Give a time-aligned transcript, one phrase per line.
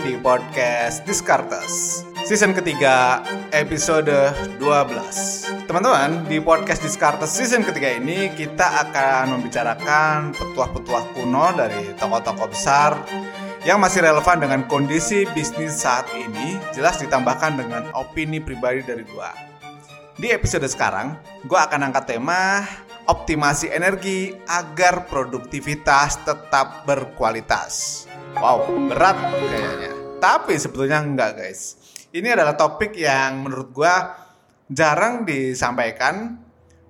[0.00, 3.20] di podcast Discartes Season ketiga,
[3.52, 11.92] episode 12 Teman-teman, di podcast Discartes season ketiga ini Kita akan membicarakan petuah-petuah kuno dari
[12.00, 12.96] tokoh-tokoh besar
[13.60, 19.36] yang masih relevan dengan kondisi bisnis saat ini, jelas ditambahkan dengan opini pribadi dari gua.
[20.16, 22.64] Di episode sekarang, gua akan angkat tema
[23.04, 28.08] optimasi energi agar produktivitas tetap berkualitas.
[28.38, 29.92] Wow, berat kayaknya.
[30.22, 31.74] Tapi sebetulnya enggak, guys.
[32.14, 34.14] Ini adalah topik yang menurut gua
[34.70, 36.38] jarang disampaikan,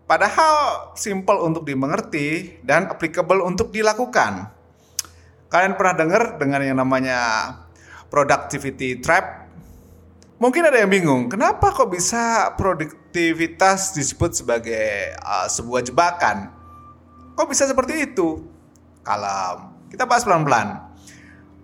[0.05, 4.53] padahal simple untuk dimengerti dan applicable untuk dilakukan.
[5.49, 7.19] Kalian pernah dengar dengan yang namanya
[8.13, 9.49] productivity trap?
[10.41, 16.49] Mungkin ada yang bingung, kenapa kok bisa produktivitas disebut sebagai uh, sebuah jebakan?
[17.37, 18.45] Kok bisa seperti itu?
[19.05, 20.90] Kalau kita bahas pelan-pelan.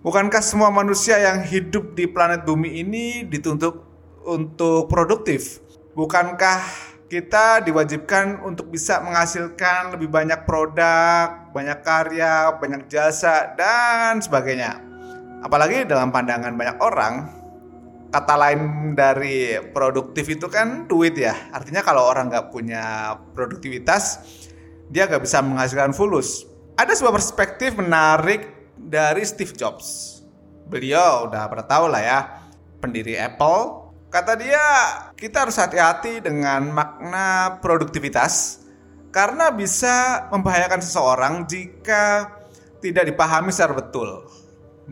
[0.07, 3.83] Bukankah semua manusia yang hidup di planet bumi ini dituntut
[4.23, 5.59] untuk produktif?
[5.99, 6.63] Bukankah
[7.11, 14.79] kita diwajibkan untuk bisa menghasilkan lebih banyak produk, banyak karya, banyak jasa, dan sebagainya.
[15.43, 17.13] Apalagi dalam pandangan banyak orang,
[18.07, 21.35] kata lain dari produktif itu kan duit ya.
[21.51, 24.23] Artinya kalau orang nggak punya produktivitas,
[24.87, 26.47] dia nggak bisa menghasilkan fulus.
[26.79, 28.56] Ada sebuah perspektif menarik
[28.87, 30.19] dari Steve Jobs.
[30.71, 32.19] Beliau udah pernah tahu lah ya,
[32.79, 34.63] pendiri Apple, Kata dia,
[35.19, 38.63] kita harus hati-hati dengan makna produktivitas
[39.11, 42.31] karena bisa membahayakan seseorang jika
[42.79, 44.23] tidak dipahami secara betul.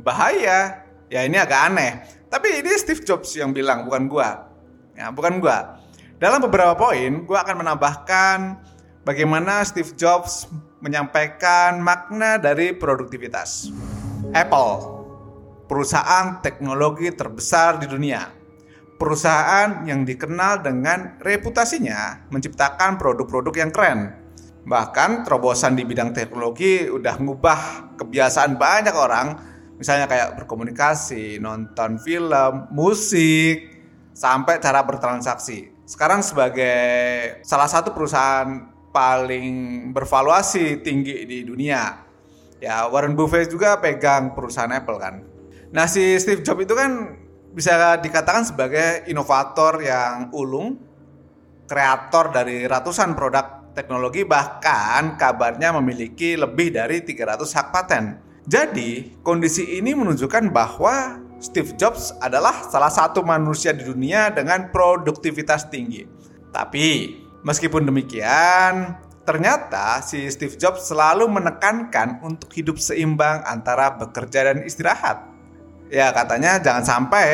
[0.04, 2.04] Bahaya, ya ini agak aneh.
[2.28, 4.52] Tapi ini Steve Jobs yang bilang, bukan gua.
[5.00, 5.80] Ya, bukan gua.
[6.20, 8.38] Dalam beberapa poin, gua akan menambahkan
[9.08, 10.52] bagaimana Steve Jobs
[10.84, 13.72] menyampaikan makna dari produktivitas.
[14.36, 14.74] Apple,
[15.72, 18.46] perusahaan teknologi terbesar di dunia
[18.96, 24.00] perusahaan yang dikenal dengan reputasinya menciptakan produk-produk yang keren.
[24.66, 29.28] Bahkan terobosan di bidang teknologi udah ngubah kebiasaan banyak orang,
[29.78, 33.62] misalnya kayak berkomunikasi, nonton film, musik,
[34.16, 35.86] sampai cara bertransaksi.
[35.86, 36.82] Sekarang sebagai
[37.46, 42.05] salah satu perusahaan paling bervaluasi tinggi di dunia.
[42.64, 45.16] Ya, Warren Buffett juga pegang perusahaan Apple kan.
[45.76, 47.20] Nah, si Steve Jobs itu kan
[47.52, 50.80] bisa dikatakan sebagai inovator yang ulung,
[51.68, 58.04] kreator dari ratusan produk teknologi bahkan kabarnya memiliki lebih dari 300 hak paten.
[58.48, 65.68] Jadi, kondisi ini menunjukkan bahwa Steve Jobs adalah salah satu manusia di dunia dengan produktivitas
[65.68, 66.08] tinggi.
[66.56, 68.96] Tapi, meskipun demikian,
[69.26, 75.26] ternyata si Steve Jobs selalu menekankan untuk hidup seimbang antara bekerja dan istirahat
[75.90, 77.28] ya katanya jangan sampai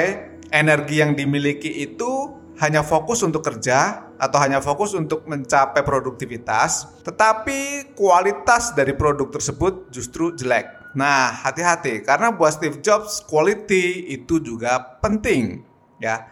[0.52, 7.90] energi yang dimiliki itu hanya fokus untuk kerja atau hanya fokus untuk mencapai produktivitas, tetapi
[7.97, 10.94] kualitas dari produk tersebut justru jelek.
[10.94, 15.66] Nah, hati-hati karena buat Steve Jobs quality itu juga penting,
[15.97, 16.28] ya.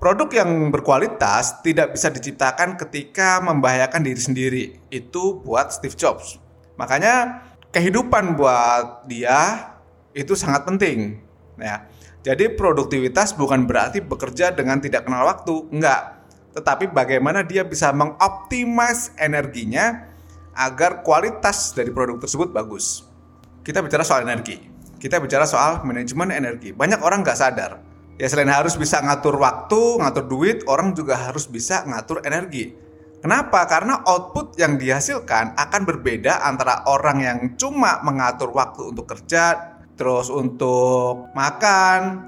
[0.00, 4.64] Produk yang berkualitas tidak bisa diciptakan ketika membahayakan diri sendiri.
[4.88, 6.40] Itu buat Steve Jobs.
[6.80, 9.68] Makanya kehidupan buat dia
[10.16, 11.20] itu sangat penting
[11.60, 11.84] ya.
[12.24, 16.16] Jadi produktivitas bukan berarti bekerja dengan tidak kenal waktu, enggak.
[16.56, 20.08] Tetapi bagaimana dia bisa mengoptimize energinya
[20.56, 23.04] agar kualitas dari produk tersebut bagus.
[23.60, 24.64] Kita bicara soal energi.
[24.96, 26.72] Kita bicara soal manajemen energi.
[26.72, 27.89] Banyak orang nggak sadar.
[28.20, 32.76] Ya selain harus bisa ngatur waktu, ngatur duit, orang juga harus bisa ngatur energi.
[33.24, 33.64] Kenapa?
[33.64, 40.28] Karena output yang dihasilkan akan berbeda antara orang yang cuma mengatur waktu untuk kerja terus
[40.28, 42.20] untuk makan,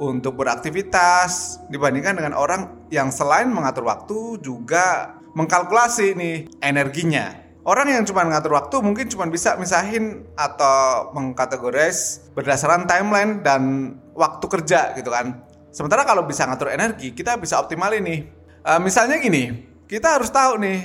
[0.00, 7.36] untuk beraktivitas dibandingkan dengan orang yang selain mengatur waktu juga mengkalkulasi nih energinya.
[7.64, 14.46] Orang yang cuma mengatur waktu mungkin cuma bisa misahin atau mengkategoris berdasarkan timeline dan waktu
[14.46, 15.44] kerja gitu kan.
[15.74, 18.30] Sementara kalau bisa ngatur energi, kita bisa optimal ini.
[18.64, 20.80] Uh, misalnya gini, kita harus tahu nih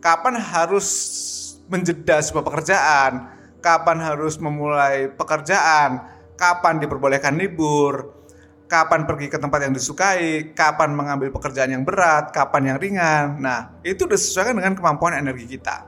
[0.00, 0.88] kapan harus
[1.68, 3.12] menjeda sebuah pekerjaan,
[3.60, 8.16] kapan harus memulai pekerjaan, kapan diperbolehkan libur,
[8.68, 13.40] kapan pergi ke tempat yang disukai, kapan mengambil pekerjaan yang berat, kapan yang ringan.
[13.40, 15.87] Nah, itu disesuaikan dengan kemampuan energi kita.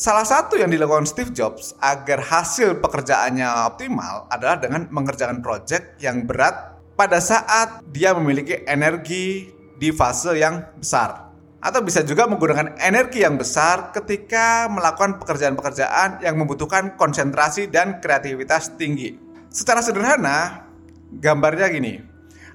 [0.00, 6.24] Salah satu yang dilakukan Steve Jobs agar hasil pekerjaannya optimal adalah dengan mengerjakan proyek yang
[6.24, 11.28] berat pada saat dia memiliki energi di fase yang besar
[11.60, 18.80] atau bisa juga menggunakan energi yang besar ketika melakukan pekerjaan-pekerjaan yang membutuhkan konsentrasi dan kreativitas
[18.80, 19.20] tinggi.
[19.52, 20.64] Secara sederhana,
[21.12, 22.00] Gambarnya gini,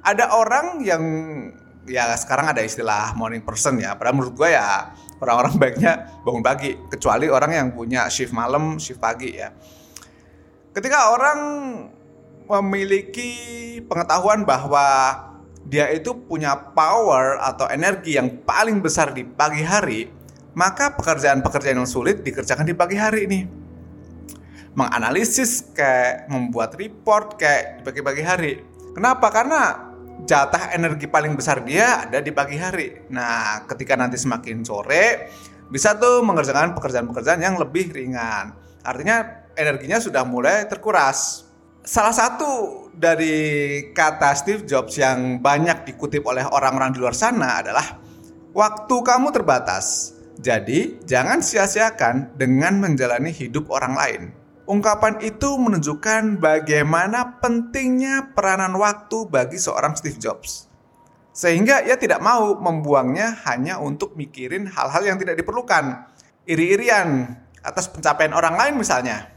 [0.01, 1.03] ada orang yang
[1.85, 3.93] ya sekarang ada istilah morning person ya.
[3.93, 8.99] Padahal menurut gue ya orang-orang baiknya bangun pagi, kecuali orang yang punya shift malam, shift
[8.99, 9.51] pagi ya.
[10.75, 11.39] Ketika orang
[12.45, 13.31] memiliki
[13.87, 15.17] pengetahuan bahwa
[15.65, 20.11] dia itu punya power atau energi yang paling besar di pagi hari,
[20.53, 23.41] maka pekerjaan-pekerjaan yang sulit dikerjakan di pagi hari ini
[24.75, 28.53] menganalisis kayak membuat report kayak di pagi-pagi hari.
[28.91, 29.31] Kenapa?
[29.31, 33.11] Karena jatah energi paling besar dia ada di pagi hari.
[33.11, 35.27] Nah, ketika nanti semakin sore
[35.67, 38.55] bisa tuh mengerjakan pekerjaan-pekerjaan yang lebih ringan.
[38.85, 41.43] Artinya energinya sudah mulai terkuras.
[41.85, 43.35] Salah satu dari
[43.93, 47.99] kata Steve Jobs yang banyak dikutip oleh orang-orang di luar sana adalah
[48.55, 50.15] waktu kamu terbatas.
[50.35, 54.21] Jadi, jangan sia-siakan dengan menjalani hidup orang lain.
[54.65, 60.65] Ungkapan itu menunjukkan bagaimana pentingnya peranan waktu bagi seorang Steve Jobs.
[61.29, 66.09] Sehingga ia tidak mau membuangnya hanya untuk mikirin hal-hal yang tidak diperlukan.
[66.49, 69.29] Iri-irian atas pencapaian orang lain misalnya.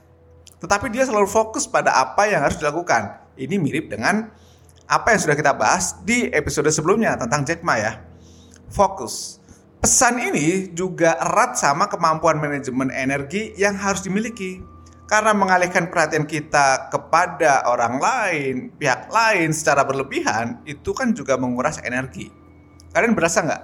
[0.64, 3.20] Tetapi dia selalu fokus pada apa yang harus dilakukan.
[3.36, 4.32] Ini mirip dengan
[4.88, 8.00] apa yang sudah kita bahas di episode sebelumnya tentang Jack Ma ya.
[8.72, 9.44] Fokus.
[9.84, 14.77] Pesan ini juga erat sama kemampuan manajemen energi yang harus dimiliki
[15.08, 21.80] karena mengalihkan perhatian kita kepada orang lain, pihak lain secara berlebihan, itu kan juga menguras
[21.80, 22.28] energi.
[22.92, 23.62] Kalian berasa nggak?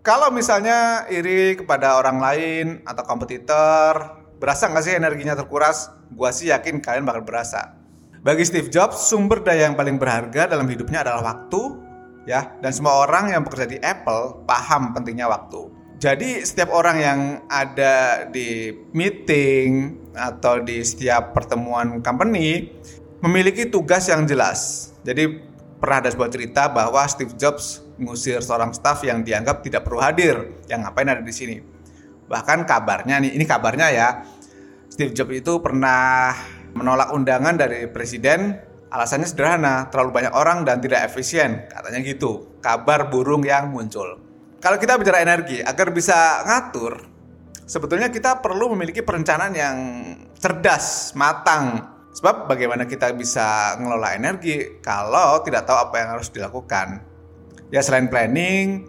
[0.00, 5.92] Kalau misalnya iri kepada orang lain atau kompetitor, berasa nggak sih energinya terkuras?
[6.08, 7.76] Gua sih yakin kalian bakal berasa.
[8.24, 11.60] Bagi Steve Jobs, sumber daya yang paling berharga dalam hidupnya adalah waktu,
[12.24, 12.48] ya.
[12.64, 15.77] Dan semua orang yang bekerja di Apple paham pentingnya waktu.
[15.98, 22.70] Jadi setiap orang yang ada di meeting atau di setiap pertemuan company
[23.18, 24.94] memiliki tugas yang jelas.
[25.02, 25.26] Jadi
[25.82, 30.62] pernah ada sebuah cerita bahwa Steve Jobs mengusir seorang staff yang dianggap tidak perlu hadir,
[30.70, 31.58] yang ngapain ada di sini.
[32.30, 34.22] Bahkan kabarnya nih, ini kabarnya ya,
[34.86, 36.30] Steve Jobs itu pernah
[36.78, 38.54] menolak undangan dari presiden
[38.86, 42.54] alasannya sederhana, terlalu banyak orang dan tidak efisien, katanya gitu.
[42.62, 44.27] Kabar burung yang muncul
[44.58, 46.98] kalau kita bicara energi, agar bisa ngatur,
[47.62, 49.76] sebetulnya kita perlu memiliki perencanaan yang
[50.34, 51.94] cerdas, matang.
[52.10, 56.98] Sebab bagaimana kita bisa ngelola energi kalau tidak tahu apa yang harus dilakukan.
[57.70, 58.82] Ya selain planning,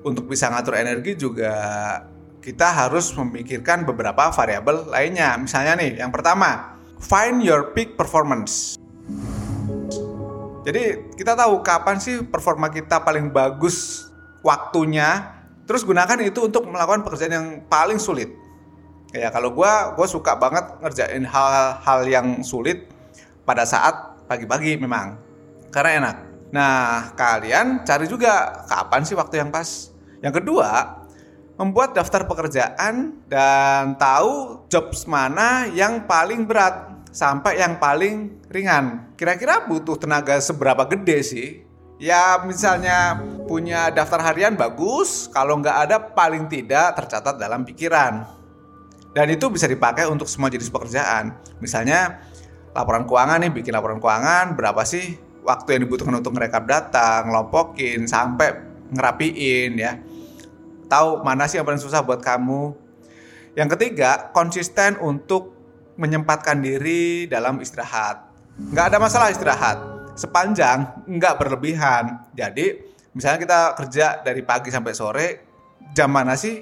[0.00, 1.52] untuk bisa ngatur energi juga
[2.40, 5.36] kita harus memikirkan beberapa variabel lainnya.
[5.36, 8.80] Misalnya nih, yang pertama, find your peak performance.
[10.64, 14.08] Jadi kita tahu kapan sih performa kita paling bagus
[14.40, 18.32] waktunya, terus gunakan itu untuk melakukan pekerjaan yang paling sulit.
[19.10, 22.86] Ya kalau gue, gue suka banget ngerjain hal-hal yang sulit
[23.42, 25.18] pada saat pagi-pagi memang,
[25.74, 26.16] karena enak.
[26.54, 29.90] Nah kalian cari juga kapan sih waktu yang pas.
[30.22, 31.00] Yang kedua,
[31.58, 39.10] membuat daftar pekerjaan dan tahu jobs mana yang paling berat sampai yang paling ringan.
[39.18, 41.48] Kira-kira butuh tenaga seberapa gede sih
[42.00, 48.24] Ya misalnya punya daftar harian bagus, kalau nggak ada paling tidak tercatat dalam pikiran.
[49.12, 51.36] Dan itu bisa dipakai untuk semua jenis pekerjaan.
[51.60, 52.24] Misalnya
[52.72, 58.08] laporan keuangan nih, bikin laporan keuangan, berapa sih waktu yang dibutuhkan untuk ngerekap data, ngelompokin,
[58.08, 58.48] sampai
[58.96, 60.00] ngerapiin ya.
[60.88, 62.72] Tahu mana sih yang paling susah buat kamu.
[63.60, 65.52] Yang ketiga, konsisten untuk
[66.00, 68.24] menyempatkan diri dalam istirahat.
[68.56, 69.89] Nggak ada masalah istirahat
[70.20, 72.28] sepanjang nggak berlebihan.
[72.36, 72.76] Jadi
[73.16, 75.26] misalnya kita kerja dari pagi sampai sore,
[75.96, 76.60] jam mana sih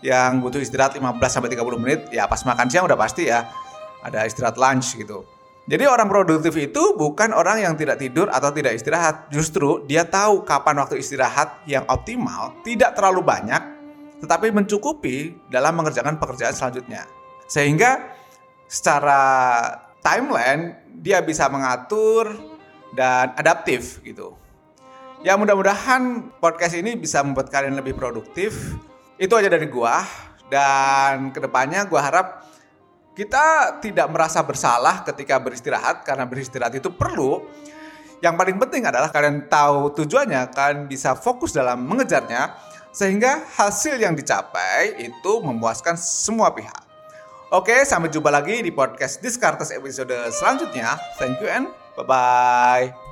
[0.00, 2.00] yang butuh istirahat 15 sampai 30 menit?
[2.08, 3.44] Ya pas makan siang udah pasti ya.
[4.00, 5.24] Ada istirahat lunch gitu.
[5.64, 9.32] Jadi orang produktif itu bukan orang yang tidak tidur atau tidak istirahat.
[9.32, 13.62] Justru dia tahu kapan waktu istirahat yang optimal, tidak terlalu banyak,
[14.20, 17.08] tetapi mencukupi dalam mengerjakan pekerjaan selanjutnya.
[17.48, 18.12] Sehingga
[18.68, 19.24] secara
[20.04, 22.53] timeline dia bisa mengatur
[22.94, 24.38] dan adaptif gitu.
[25.26, 28.76] Ya mudah-mudahan podcast ini bisa membuat kalian lebih produktif.
[29.18, 30.04] Itu aja dari gua
[30.48, 32.26] dan ke depannya gua harap
[33.14, 37.46] kita tidak merasa bersalah ketika beristirahat karena beristirahat itu perlu.
[38.22, 42.56] Yang paling penting adalah kalian tahu tujuannya, kalian bisa fokus dalam mengejarnya
[42.94, 46.84] sehingga hasil yang dicapai itu memuaskan semua pihak.
[47.54, 50.98] Oke, sampai jumpa lagi di podcast Discartes episode selanjutnya.
[51.20, 53.03] Thank you and 拜拜。